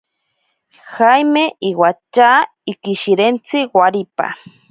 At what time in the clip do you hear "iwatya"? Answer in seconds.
1.69-2.29